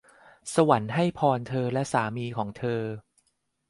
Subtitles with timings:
[0.53, 2.81] สวรรค์ให้พรเธอและสามีของเธอ!